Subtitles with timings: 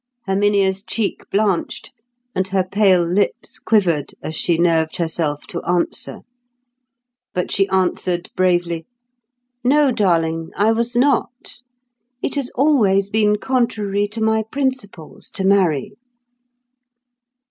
[0.25, 1.91] Herminia's cheek blanched,
[2.33, 6.21] and her pale lips quivered as she nerved herself to answer;
[7.35, 8.87] but she answered bravely,
[9.63, 11.59] "No, darling, I was not.
[12.19, 15.91] It has always been contrary to my principles to marry."